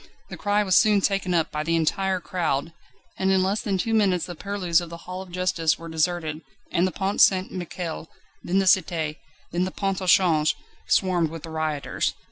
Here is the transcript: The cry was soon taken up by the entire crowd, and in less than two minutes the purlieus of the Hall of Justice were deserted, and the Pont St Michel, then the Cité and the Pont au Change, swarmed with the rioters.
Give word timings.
The 0.31 0.35
cry 0.35 0.63
was 0.63 0.75
soon 0.75 0.99
taken 0.99 1.31
up 1.35 1.51
by 1.51 1.61
the 1.61 1.75
entire 1.75 2.19
crowd, 2.19 2.73
and 3.19 3.31
in 3.31 3.43
less 3.43 3.61
than 3.61 3.77
two 3.77 3.93
minutes 3.93 4.25
the 4.25 4.33
purlieus 4.33 4.81
of 4.81 4.89
the 4.89 5.05
Hall 5.05 5.21
of 5.21 5.29
Justice 5.31 5.77
were 5.77 5.87
deserted, 5.89 6.41
and 6.71 6.87
the 6.87 6.91
Pont 6.91 7.21
St 7.21 7.51
Michel, 7.51 8.09
then 8.43 8.57
the 8.57 8.65
Cité 8.65 9.17
and 9.53 9.67
the 9.67 9.69
Pont 9.69 10.01
au 10.01 10.07
Change, 10.07 10.55
swarmed 10.87 11.29
with 11.29 11.43
the 11.43 11.51
rioters. 11.51 12.15